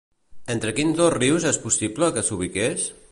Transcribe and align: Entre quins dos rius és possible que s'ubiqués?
Entre 0.53 0.71
quins 0.79 0.95
dos 1.01 1.13
rius 1.17 1.45
és 1.51 1.61
possible 1.67 2.13
que 2.17 2.25
s'ubiqués? 2.31 2.89